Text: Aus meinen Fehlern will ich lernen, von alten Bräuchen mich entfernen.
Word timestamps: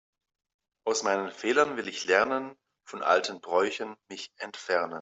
Aus 0.83 1.03
meinen 1.03 1.29
Fehlern 1.31 1.77
will 1.77 1.87
ich 1.87 2.05
lernen, 2.05 2.55
von 2.87 3.03
alten 3.03 3.39
Bräuchen 3.39 3.95
mich 4.09 4.31
entfernen. 4.37 4.89